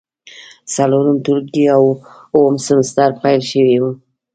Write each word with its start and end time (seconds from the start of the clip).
څلورم 0.73 1.17
ټولګی 1.25 1.65
او 1.75 1.83
اووم 2.35 2.55
سمستر 2.65 3.09
پیل 3.21 3.41
شوی 3.51 3.75
و. 3.81 3.85